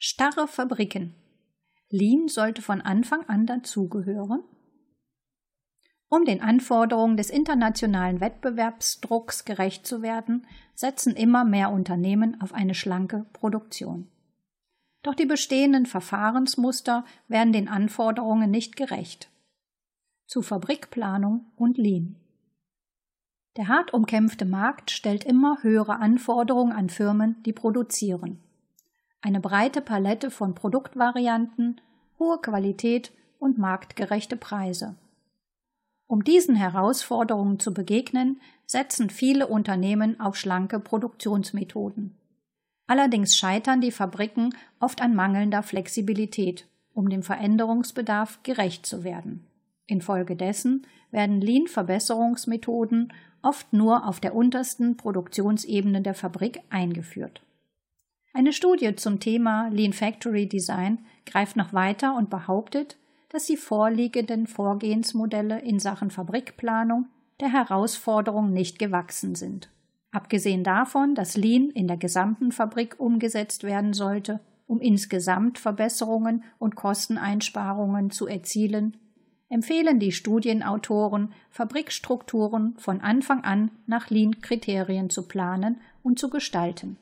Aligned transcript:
Starre 0.00 0.46
Fabriken. 0.46 1.12
Lean 1.90 2.28
sollte 2.28 2.62
von 2.62 2.80
Anfang 2.80 3.28
an 3.28 3.46
dazugehören. 3.46 4.44
Um 6.08 6.24
den 6.24 6.40
Anforderungen 6.40 7.16
des 7.16 7.30
internationalen 7.30 8.20
Wettbewerbsdrucks 8.20 9.44
gerecht 9.44 9.88
zu 9.88 10.00
werden, 10.00 10.46
setzen 10.76 11.16
immer 11.16 11.44
mehr 11.44 11.72
Unternehmen 11.72 12.40
auf 12.40 12.54
eine 12.54 12.74
schlanke 12.74 13.26
Produktion. 13.32 14.08
Doch 15.02 15.16
die 15.16 15.26
bestehenden 15.26 15.84
Verfahrensmuster 15.84 17.04
werden 17.26 17.52
den 17.52 17.66
Anforderungen 17.66 18.52
nicht 18.52 18.76
gerecht. 18.76 19.32
Zu 20.26 20.42
Fabrikplanung 20.42 21.46
und 21.56 21.76
Lean. 21.76 22.14
Der 23.56 23.66
hart 23.66 23.92
umkämpfte 23.92 24.44
Markt 24.44 24.92
stellt 24.92 25.24
immer 25.24 25.60
höhere 25.62 25.96
Anforderungen 25.96 26.72
an 26.72 26.88
Firmen, 26.88 27.42
die 27.42 27.52
produzieren. 27.52 28.38
Eine 29.20 29.40
breite 29.40 29.80
Palette 29.80 30.30
von 30.30 30.54
Produktvarianten, 30.54 31.80
hohe 32.18 32.38
Qualität 32.38 33.12
und 33.38 33.58
marktgerechte 33.58 34.36
Preise. 34.36 34.94
Um 36.06 36.24
diesen 36.24 36.54
Herausforderungen 36.54 37.58
zu 37.58 37.74
begegnen, 37.74 38.40
setzen 38.64 39.10
viele 39.10 39.46
Unternehmen 39.46 40.20
auf 40.20 40.36
schlanke 40.36 40.78
Produktionsmethoden. 40.78 42.16
Allerdings 42.86 43.36
scheitern 43.36 43.80
die 43.80 43.90
Fabriken 43.90 44.54
oft 44.80 45.02
an 45.02 45.14
mangelnder 45.14 45.62
Flexibilität, 45.62 46.66
um 46.94 47.10
dem 47.10 47.22
Veränderungsbedarf 47.22 48.42
gerecht 48.42 48.86
zu 48.86 49.04
werden. 49.04 49.46
Infolgedessen 49.86 50.86
werden 51.10 51.40
Lean-Verbesserungsmethoden 51.40 53.12
oft 53.42 53.72
nur 53.72 54.06
auf 54.06 54.20
der 54.20 54.34
untersten 54.34 54.96
Produktionsebene 54.96 56.02
der 56.02 56.14
Fabrik 56.14 56.60
eingeführt. 56.70 57.42
Eine 58.32 58.52
Studie 58.52 58.94
zum 58.94 59.20
Thema 59.20 59.68
Lean 59.68 59.92
Factory 59.92 60.46
Design 60.46 60.98
greift 61.26 61.56
noch 61.56 61.72
weiter 61.72 62.14
und 62.16 62.30
behauptet, 62.30 62.96
dass 63.30 63.46
die 63.46 63.56
vorliegenden 63.56 64.46
Vorgehensmodelle 64.46 65.60
in 65.60 65.78
Sachen 65.78 66.10
Fabrikplanung 66.10 67.06
der 67.40 67.52
Herausforderung 67.52 68.52
nicht 68.52 68.78
gewachsen 68.78 69.34
sind. 69.34 69.70
Abgesehen 70.10 70.64
davon, 70.64 71.14
dass 71.14 71.36
Lean 71.36 71.70
in 71.70 71.86
der 71.86 71.98
gesamten 71.98 72.52
Fabrik 72.52 72.98
umgesetzt 72.98 73.64
werden 73.64 73.92
sollte, 73.92 74.40
um 74.66 74.80
insgesamt 74.80 75.58
Verbesserungen 75.58 76.44
und 76.58 76.76
Kosteneinsparungen 76.76 78.10
zu 78.10 78.26
erzielen, 78.26 78.96
empfehlen 79.50 79.98
die 79.98 80.12
Studienautoren, 80.12 81.32
Fabrikstrukturen 81.50 82.74
von 82.78 83.00
Anfang 83.00 83.44
an 83.44 83.70
nach 83.86 84.10
Lean-Kriterien 84.10 85.10
zu 85.10 85.26
planen 85.26 85.80
und 86.02 86.18
zu 86.18 86.28
gestalten. 86.28 86.96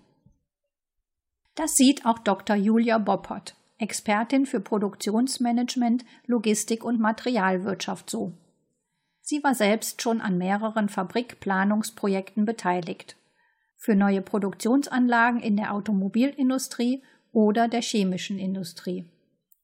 Das 1.56 1.74
sieht 1.74 2.04
auch 2.04 2.18
Dr. 2.18 2.54
Julia 2.54 2.98
Boppert, 2.98 3.56
Expertin 3.78 4.44
für 4.44 4.60
Produktionsmanagement, 4.60 6.04
Logistik 6.26 6.84
und 6.84 7.00
Materialwirtschaft 7.00 8.10
so. 8.10 8.34
Sie 9.22 9.42
war 9.42 9.54
selbst 9.54 10.02
schon 10.02 10.20
an 10.20 10.36
mehreren 10.36 10.90
Fabrikplanungsprojekten 10.90 12.44
beteiligt. 12.44 13.16
Für 13.74 13.96
neue 13.96 14.20
Produktionsanlagen 14.20 15.40
in 15.40 15.56
der 15.56 15.72
Automobilindustrie 15.72 17.02
oder 17.32 17.68
der 17.68 17.80
chemischen 17.80 18.38
Industrie. 18.38 19.06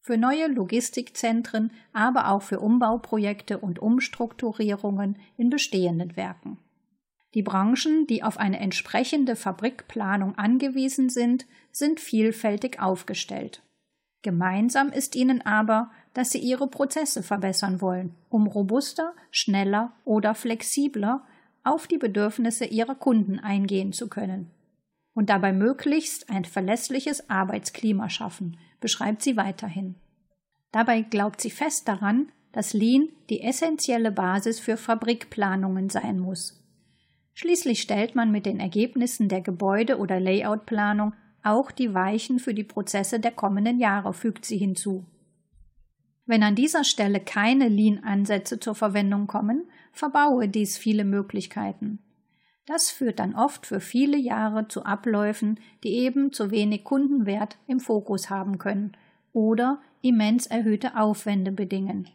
Für 0.00 0.16
neue 0.16 0.48
Logistikzentren, 0.48 1.72
aber 1.92 2.28
auch 2.28 2.42
für 2.42 2.58
Umbauprojekte 2.58 3.58
und 3.58 3.78
Umstrukturierungen 3.78 5.18
in 5.36 5.50
bestehenden 5.50 6.16
Werken. 6.16 6.58
Die 7.34 7.42
Branchen, 7.42 8.06
die 8.06 8.22
auf 8.22 8.36
eine 8.36 8.60
entsprechende 8.60 9.36
Fabrikplanung 9.36 10.36
angewiesen 10.36 11.08
sind, 11.08 11.46
sind 11.70 11.98
vielfältig 11.98 12.80
aufgestellt. 12.80 13.62
Gemeinsam 14.20 14.90
ist 14.90 15.16
ihnen 15.16 15.40
aber, 15.42 15.90
dass 16.14 16.30
sie 16.30 16.38
ihre 16.38 16.68
Prozesse 16.68 17.22
verbessern 17.22 17.80
wollen, 17.80 18.14
um 18.28 18.46
robuster, 18.46 19.14
schneller 19.30 19.92
oder 20.04 20.34
flexibler 20.34 21.26
auf 21.64 21.86
die 21.86 21.98
Bedürfnisse 21.98 22.64
ihrer 22.64 22.94
Kunden 22.94 23.38
eingehen 23.38 23.92
zu 23.92 24.08
können. 24.08 24.50
Und 25.14 25.28
dabei 25.28 25.52
möglichst 25.52 26.30
ein 26.30 26.44
verlässliches 26.44 27.28
Arbeitsklima 27.30 28.08
schaffen, 28.10 28.58
beschreibt 28.80 29.22
sie 29.22 29.36
weiterhin. 29.36 29.96
Dabei 30.70 31.02
glaubt 31.02 31.40
sie 31.40 31.50
fest 31.50 31.88
daran, 31.88 32.30
dass 32.52 32.74
Lean 32.74 33.08
die 33.28 33.42
essentielle 33.42 34.10
Basis 34.10 34.60
für 34.60 34.76
Fabrikplanungen 34.76 35.88
sein 35.88 36.18
muss. 36.18 36.61
Schließlich 37.34 37.80
stellt 37.80 38.14
man 38.14 38.30
mit 38.30 38.46
den 38.46 38.60
Ergebnissen 38.60 39.28
der 39.28 39.40
Gebäude- 39.40 39.98
oder 39.98 40.20
Layoutplanung 40.20 41.14
auch 41.42 41.70
die 41.70 41.92
Weichen 41.92 42.38
für 42.38 42.54
die 42.54 42.64
Prozesse 42.64 43.18
der 43.18 43.32
kommenden 43.32 43.80
Jahre, 43.80 44.12
fügt 44.12 44.44
sie 44.44 44.58
hinzu. 44.58 45.04
Wenn 46.24 46.42
an 46.42 46.54
dieser 46.54 46.84
Stelle 46.84 47.18
keine 47.20 47.68
Lean-Ansätze 47.68 48.60
zur 48.60 48.74
Verwendung 48.74 49.26
kommen, 49.26 49.64
verbaue 49.92 50.48
dies 50.48 50.78
viele 50.78 51.04
Möglichkeiten. 51.04 51.98
Das 52.66 52.90
führt 52.90 53.18
dann 53.18 53.34
oft 53.34 53.66
für 53.66 53.80
viele 53.80 54.16
Jahre 54.16 54.68
zu 54.68 54.84
Abläufen, 54.84 55.58
die 55.82 55.94
eben 55.94 56.32
zu 56.32 56.52
wenig 56.52 56.84
Kundenwert 56.84 57.58
im 57.66 57.80
Fokus 57.80 58.30
haben 58.30 58.58
können 58.58 58.96
oder 59.32 59.82
immens 60.00 60.46
erhöhte 60.46 60.96
Aufwände 60.96 61.50
bedingen. 61.50 62.08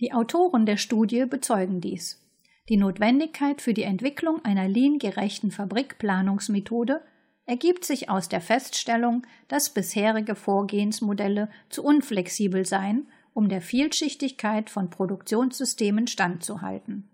Die 0.00 0.12
Autoren 0.12 0.66
der 0.66 0.76
Studie 0.76 1.24
bezeugen 1.24 1.80
dies. 1.80 2.27
Die 2.68 2.76
Notwendigkeit 2.76 3.62
für 3.62 3.72
die 3.72 3.82
Entwicklung 3.82 4.44
einer 4.44 4.68
lean-gerechten 4.68 5.50
Fabrikplanungsmethode 5.50 7.00
ergibt 7.46 7.86
sich 7.86 8.10
aus 8.10 8.28
der 8.28 8.42
Feststellung, 8.42 9.26
dass 9.48 9.70
bisherige 9.70 10.34
Vorgehensmodelle 10.34 11.48
zu 11.70 11.82
unflexibel 11.82 12.66
seien, 12.66 13.08
um 13.32 13.48
der 13.48 13.62
Vielschichtigkeit 13.62 14.68
von 14.68 14.90
Produktionssystemen 14.90 16.06
standzuhalten. 16.08 17.08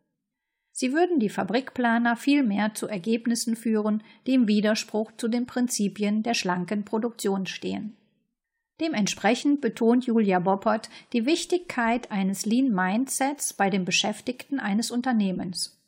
Sie 0.72 0.92
würden 0.92 1.20
die 1.20 1.28
Fabrikplaner 1.28 2.16
vielmehr 2.16 2.74
zu 2.74 2.88
Ergebnissen 2.88 3.54
führen, 3.54 4.02
die 4.26 4.34
im 4.34 4.48
Widerspruch 4.48 5.12
zu 5.16 5.28
den 5.28 5.46
Prinzipien 5.46 6.24
der 6.24 6.34
schlanken 6.34 6.84
Produktion 6.84 7.46
stehen. 7.46 7.96
Dementsprechend 8.80 9.60
betont 9.60 10.06
Julia 10.06 10.40
Boppert 10.40 10.90
die 11.12 11.26
Wichtigkeit 11.26 12.10
eines 12.10 12.44
Lean 12.44 12.70
Mindsets 12.72 13.52
bei 13.52 13.70
den 13.70 13.84
Beschäftigten 13.84 14.58
eines 14.58 14.90
Unternehmens. 14.90 15.80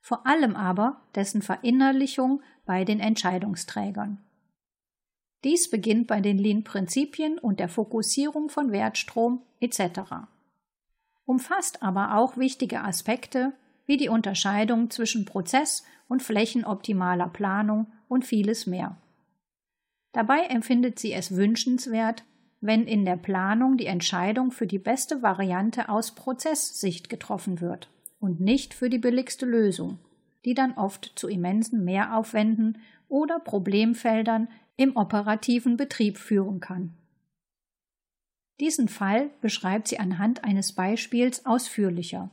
Vor 0.00 0.26
allem 0.26 0.56
aber 0.56 1.02
dessen 1.14 1.42
Verinnerlichung 1.42 2.42
bei 2.64 2.84
den 2.84 2.98
Entscheidungsträgern. 2.98 4.18
Dies 5.44 5.70
beginnt 5.70 6.06
bei 6.06 6.20
den 6.20 6.38
Lean-Prinzipien 6.38 7.38
und 7.38 7.60
der 7.60 7.68
Fokussierung 7.68 8.48
von 8.48 8.72
Wertstrom 8.72 9.42
etc. 9.60 10.00
Umfasst 11.24 11.82
aber 11.82 12.16
auch 12.16 12.36
wichtige 12.36 12.82
Aspekte 12.82 13.52
wie 13.86 13.96
die 13.96 14.08
Unterscheidung 14.08 14.90
zwischen 14.90 15.24
Prozess- 15.24 15.84
und 16.08 16.22
flächenoptimaler 16.22 17.28
Planung 17.28 17.92
und 18.08 18.24
vieles 18.24 18.66
mehr. 18.66 18.96
Dabei 20.12 20.46
empfindet 20.46 20.98
sie 20.98 21.12
es 21.12 21.34
wünschenswert, 21.36 22.24
wenn 22.60 22.86
in 22.86 23.04
der 23.04 23.16
Planung 23.16 23.76
die 23.76 23.86
Entscheidung 23.86 24.50
für 24.50 24.66
die 24.66 24.78
beste 24.78 25.22
Variante 25.22 25.88
aus 25.88 26.14
Prozesssicht 26.14 27.08
getroffen 27.08 27.60
wird 27.60 27.88
und 28.18 28.40
nicht 28.40 28.74
für 28.74 28.90
die 28.90 28.98
billigste 28.98 29.46
Lösung 29.46 29.98
die 30.44 30.54
dann 30.54 30.72
oft 30.72 31.12
zu 31.16 31.28
immensen 31.28 31.84
Mehraufwänden 31.84 32.78
oder 33.08 33.38
Problemfeldern 33.38 34.48
im 34.76 34.96
operativen 34.96 35.76
Betrieb 35.76 36.16
führen 36.16 36.60
kann. 36.60 36.94
Diesen 38.60 38.88
Fall 38.88 39.30
beschreibt 39.40 39.88
sie 39.88 39.98
anhand 39.98 40.44
eines 40.44 40.72
Beispiels 40.72 41.46
ausführlicher. 41.46 42.30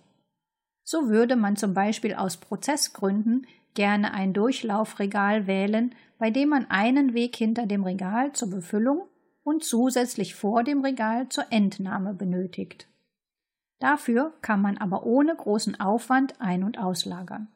So 0.83 1.09
würde 1.09 1.35
man 1.35 1.55
zum 1.55 1.73
Beispiel 1.73 2.13
aus 2.13 2.37
Prozessgründen 2.37 3.47
gerne 3.73 4.13
ein 4.13 4.33
Durchlaufregal 4.33 5.47
wählen, 5.47 5.93
bei 6.17 6.31
dem 6.31 6.49
man 6.49 6.69
einen 6.69 7.13
Weg 7.13 7.35
hinter 7.35 7.65
dem 7.65 7.83
Regal 7.83 8.33
zur 8.33 8.49
Befüllung 8.49 9.07
und 9.47 9.63
zusätzlich 9.63 10.35
vor 10.35 10.65
dem 10.65 10.83
Regal 10.83 11.29
zur 11.29 11.45
Entnahme 11.51 12.13
benötigt. 12.13 12.85
Dafür 13.79 14.33
kann 14.41 14.61
man 14.61 14.77
aber 14.77 15.05
ohne 15.05 15.33
großen 15.33 15.79
Aufwand 15.79 16.41
ein- 16.41 16.65
und 16.65 16.77
auslagern. 16.77 17.47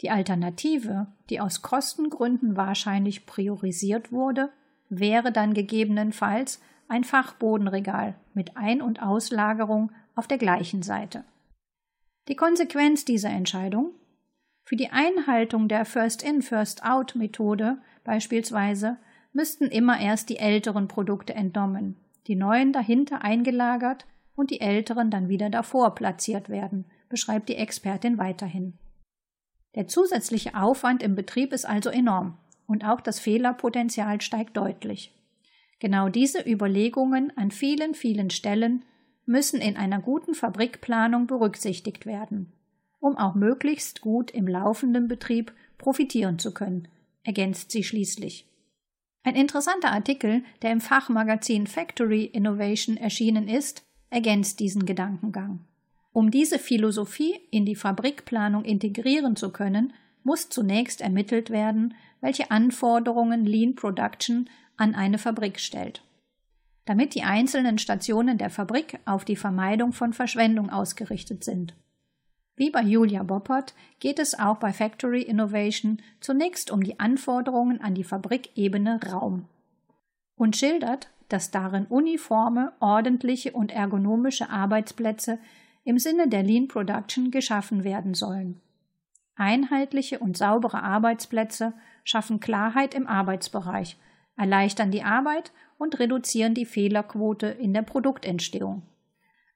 Die 0.00 0.10
Alternative, 0.10 1.06
die 1.28 1.40
aus 1.40 1.62
Kostengründen 1.62 2.56
wahrscheinlich 2.56 3.24
priorisiert 3.24 4.10
wurde, 4.10 4.50
wäre 4.88 5.30
dann 5.30 5.54
gegebenenfalls 5.54 6.60
ein 6.88 7.04
Fachbodenregal 7.04 8.16
mit 8.34 8.56
Ein- 8.56 8.82
und 8.82 9.00
Auslagerung 9.00 9.92
auf 10.16 10.26
der 10.26 10.38
gleichen 10.38 10.82
Seite. 10.82 11.22
Die 12.26 12.34
Konsequenz 12.34 13.04
dieser 13.04 13.30
Entscheidung 13.30 13.92
für 14.64 14.74
die 14.74 14.90
Einhaltung 14.90 15.68
der 15.68 15.84
First-in, 15.84 16.42
First-out-Methode 16.42 17.78
beispielsweise 18.02 18.96
müssten 19.32 19.66
immer 19.66 20.00
erst 20.00 20.28
die 20.28 20.38
älteren 20.38 20.88
Produkte 20.88 21.34
entnommen, 21.34 21.96
die 22.26 22.36
neuen 22.36 22.72
dahinter 22.72 23.22
eingelagert 23.22 24.06
und 24.34 24.50
die 24.50 24.60
älteren 24.60 25.10
dann 25.10 25.28
wieder 25.28 25.50
davor 25.50 25.94
platziert 25.94 26.48
werden, 26.48 26.86
beschreibt 27.08 27.48
die 27.48 27.56
Expertin 27.56 28.18
weiterhin. 28.18 28.78
Der 29.74 29.86
zusätzliche 29.86 30.54
Aufwand 30.54 31.02
im 31.02 31.14
Betrieb 31.14 31.52
ist 31.52 31.64
also 31.64 31.90
enorm 31.90 32.38
und 32.66 32.84
auch 32.84 33.00
das 33.00 33.20
Fehlerpotenzial 33.20 34.20
steigt 34.20 34.56
deutlich. 34.56 35.14
Genau 35.78 36.08
diese 36.08 36.40
Überlegungen 36.40 37.32
an 37.36 37.50
vielen, 37.50 37.94
vielen 37.94 38.30
Stellen 38.30 38.84
müssen 39.26 39.60
in 39.60 39.76
einer 39.76 40.00
guten 40.00 40.34
Fabrikplanung 40.34 41.26
berücksichtigt 41.26 42.04
werden, 42.04 42.52
um 42.98 43.16
auch 43.16 43.34
möglichst 43.34 44.00
gut 44.00 44.30
im 44.32 44.46
laufenden 44.48 45.08
Betrieb 45.08 45.52
profitieren 45.78 46.38
zu 46.38 46.52
können, 46.52 46.88
ergänzt 47.22 47.70
sie 47.70 47.84
schließlich. 47.84 48.49
Ein 49.22 49.36
interessanter 49.36 49.92
Artikel, 49.92 50.42
der 50.62 50.72
im 50.72 50.80
Fachmagazin 50.80 51.66
Factory 51.66 52.24
Innovation 52.24 52.96
erschienen 52.96 53.48
ist, 53.48 53.84
ergänzt 54.08 54.60
diesen 54.60 54.86
Gedankengang. 54.86 55.60
Um 56.12 56.30
diese 56.30 56.58
Philosophie 56.58 57.38
in 57.50 57.64
die 57.64 57.76
Fabrikplanung 57.76 58.64
integrieren 58.64 59.36
zu 59.36 59.52
können, 59.52 59.92
muss 60.24 60.48
zunächst 60.48 61.00
ermittelt 61.00 61.50
werden, 61.50 61.94
welche 62.20 62.50
Anforderungen 62.50 63.44
Lean 63.44 63.74
Production 63.74 64.48
an 64.76 64.94
eine 64.94 65.18
Fabrik 65.18 65.60
stellt. 65.60 66.02
Damit 66.86 67.14
die 67.14 67.22
einzelnen 67.22 67.78
Stationen 67.78 68.38
der 68.38 68.50
Fabrik 68.50 68.98
auf 69.04 69.24
die 69.24 69.36
Vermeidung 69.36 69.92
von 69.92 70.12
Verschwendung 70.12 70.70
ausgerichtet 70.70 71.44
sind. 71.44 71.74
Wie 72.56 72.70
bei 72.70 72.82
Julia 72.82 73.22
Boppert 73.22 73.74
geht 74.00 74.18
es 74.18 74.38
auch 74.38 74.56
bei 74.56 74.72
Factory 74.72 75.22
Innovation 75.22 76.02
zunächst 76.20 76.70
um 76.70 76.82
die 76.82 77.00
Anforderungen 77.00 77.80
an 77.80 77.94
die 77.94 78.04
Fabrikebene 78.04 79.00
Raum 79.10 79.46
und 80.36 80.56
schildert, 80.56 81.10
dass 81.28 81.50
darin 81.50 81.86
uniforme, 81.86 82.72
ordentliche 82.80 83.52
und 83.52 83.72
ergonomische 83.72 84.50
Arbeitsplätze 84.50 85.38
im 85.84 85.98
Sinne 85.98 86.28
der 86.28 86.42
Lean 86.42 86.66
Production 86.68 87.30
geschaffen 87.30 87.84
werden 87.84 88.14
sollen. 88.14 88.60
Einheitliche 89.36 90.18
und 90.18 90.36
saubere 90.36 90.82
Arbeitsplätze 90.82 91.72
schaffen 92.04 92.40
Klarheit 92.40 92.94
im 92.94 93.06
Arbeitsbereich, 93.06 93.96
erleichtern 94.36 94.90
die 94.90 95.02
Arbeit 95.02 95.52
und 95.78 95.98
reduzieren 95.98 96.54
die 96.54 96.66
Fehlerquote 96.66 97.46
in 97.46 97.72
der 97.72 97.82
Produktentstehung. 97.82 98.82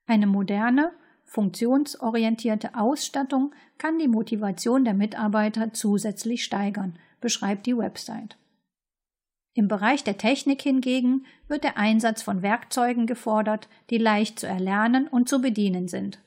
Eine 0.07 0.27
moderne, 0.27 0.91
funktionsorientierte 1.25 2.75
Ausstattung 2.75 3.53
kann 3.77 3.99
die 3.99 4.07
Motivation 4.07 4.85
der 4.85 4.93
Mitarbeiter 4.93 5.73
zusätzlich 5.73 6.43
steigern, 6.43 6.97
beschreibt 7.19 7.65
die 7.65 7.77
Website. 7.77 8.37
Im 9.53 9.67
Bereich 9.67 10.03
der 10.03 10.17
Technik 10.17 10.61
hingegen 10.61 11.25
wird 11.47 11.63
der 11.63 11.77
Einsatz 11.77 12.21
von 12.21 12.41
Werkzeugen 12.41 13.07
gefordert, 13.07 13.69
die 13.89 13.97
leicht 13.97 14.39
zu 14.39 14.47
erlernen 14.47 15.07
und 15.07 15.29
zu 15.29 15.41
bedienen 15.41 15.87
sind. 15.87 16.19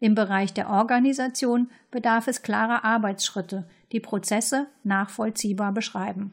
Im 0.00 0.14
Bereich 0.14 0.52
der 0.52 0.68
Organisation 0.68 1.70
bedarf 1.90 2.26
es 2.26 2.42
klarer 2.42 2.84
Arbeitsschritte, 2.84 3.68
die 3.92 4.00
Prozesse 4.00 4.66
nachvollziehbar 4.82 5.72
beschreiben. 5.72 6.32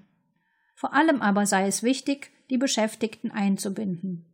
Vor 0.76 0.94
allem 0.94 1.22
aber 1.22 1.46
sei 1.46 1.68
es 1.68 1.84
wichtig, 1.84 2.32
die 2.50 2.58
Beschäftigten 2.58 3.30
einzubinden. 3.30 4.26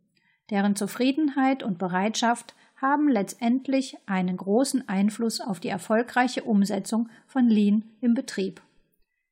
Deren 0.50 0.76
Zufriedenheit 0.76 1.62
und 1.62 1.78
Bereitschaft 1.78 2.54
haben 2.80 3.08
letztendlich 3.08 3.96
einen 4.06 4.36
großen 4.36 4.88
Einfluss 4.88 5.40
auf 5.40 5.60
die 5.60 5.68
erfolgreiche 5.68 6.44
Umsetzung 6.44 7.08
von 7.26 7.48
Lean 7.48 7.84
im 8.00 8.14
Betrieb. 8.14 8.62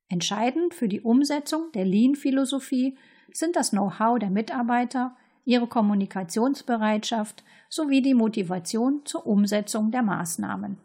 Entscheidend 0.08 0.74
für 0.74 0.88
die 0.88 1.00
Umsetzung 1.00 1.70
der 1.72 1.84
Lean-Philosophie 1.84 2.96
sind 3.32 3.56
das 3.56 3.70
Know-how 3.70 4.18
der 4.18 4.30
Mitarbeiter, 4.30 5.16
ihre 5.44 5.66
Kommunikationsbereitschaft 5.66 7.44
sowie 7.68 8.02
die 8.02 8.14
Motivation 8.14 9.02
zur 9.04 9.26
Umsetzung 9.26 9.90
der 9.90 10.02
Maßnahmen. 10.02 10.78